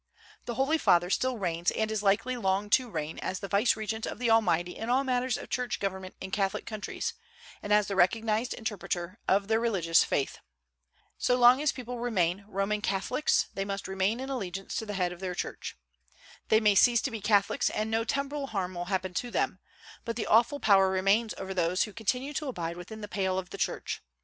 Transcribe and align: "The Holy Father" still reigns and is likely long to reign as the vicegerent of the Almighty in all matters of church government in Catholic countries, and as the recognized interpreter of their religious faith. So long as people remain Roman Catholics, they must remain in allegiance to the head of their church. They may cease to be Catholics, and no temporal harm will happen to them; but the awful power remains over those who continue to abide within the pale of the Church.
"The 0.45 0.55
Holy 0.55 0.79
Father" 0.79 1.11
still 1.11 1.37
reigns 1.37 1.69
and 1.69 1.91
is 1.91 2.01
likely 2.01 2.35
long 2.35 2.71
to 2.71 2.89
reign 2.89 3.19
as 3.19 3.39
the 3.39 3.47
vicegerent 3.47 4.07
of 4.07 4.17
the 4.17 4.31
Almighty 4.31 4.75
in 4.75 4.89
all 4.89 5.03
matters 5.03 5.37
of 5.37 5.51
church 5.51 5.79
government 5.79 6.15
in 6.19 6.31
Catholic 6.31 6.65
countries, 6.65 7.13
and 7.61 7.71
as 7.71 7.85
the 7.85 7.95
recognized 7.95 8.55
interpreter 8.55 9.19
of 9.27 9.47
their 9.47 9.59
religious 9.59 10.03
faith. 10.03 10.39
So 11.19 11.35
long 11.35 11.61
as 11.61 11.71
people 11.71 11.99
remain 11.99 12.45
Roman 12.47 12.81
Catholics, 12.81 13.45
they 13.53 13.63
must 13.63 13.87
remain 13.87 14.19
in 14.19 14.31
allegiance 14.31 14.75
to 14.77 14.87
the 14.87 14.95
head 14.95 15.11
of 15.13 15.19
their 15.19 15.35
church. 15.35 15.77
They 16.49 16.59
may 16.59 16.73
cease 16.73 17.03
to 17.03 17.11
be 17.11 17.21
Catholics, 17.21 17.69
and 17.69 17.91
no 17.91 18.03
temporal 18.03 18.47
harm 18.47 18.73
will 18.73 18.85
happen 18.85 19.13
to 19.13 19.29
them; 19.29 19.59
but 20.03 20.15
the 20.15 20.25
awful 20.25 20.59
power 20.59 20.89
remains 20.89 21.35
over 21.37 21.53
those 21.53 21.83
who 21.83 21.93
continue 21.93 22.33
to 22.33 22.47
abide 22.47 22.75
within 22.75 23.01
the 23.01 23.07
pale 23.07 23.37
of 23.37 23.51
the 23.51 23.57
Church. 23.59 24.01